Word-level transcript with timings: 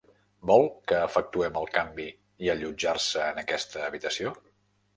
Vol 0.51 0.63
que 0.91 1.01
efectuem 1.09 1.59
el 1.61 1.69
canvi 1.75 2.07
i 2.47 2.51
allotjar-se 2.55 3.27
en 3.35 3.41
aquesta 3.45 3.87
habitació? 3.91 4.37